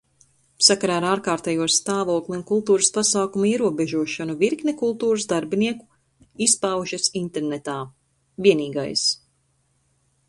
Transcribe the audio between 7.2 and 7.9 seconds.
internetā.